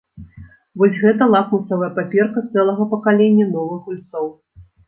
Вось 0.81 0.97
гэта 1.03 1.27
лакмусавая 1.33 1.91
паперка 1.99 2.43
цэлага 2.55 2.89
пакалення 2.95 3.45
новых 3.55 3.79
гульцоў. 3.93 4.27